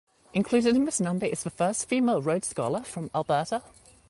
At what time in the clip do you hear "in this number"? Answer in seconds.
0.75-1.27